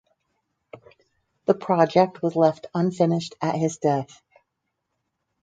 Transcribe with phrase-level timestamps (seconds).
[1.45, 4.23] The project was left unfinished at his death.